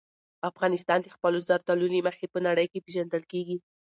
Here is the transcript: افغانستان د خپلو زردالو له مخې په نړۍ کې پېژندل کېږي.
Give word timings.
افغانستان 0.49 0.99
د 1.01 1.07
خپلو 1.15 1.37
زردالو 1.47 1.87
له 1.93 1.99
مخې 2.07 2.25
په 2.33 2.39
نړۍ 2.47 2.65
کې 2.71 2.83
پېژندل 2.85 3.23
کېږي. 3.31 3.57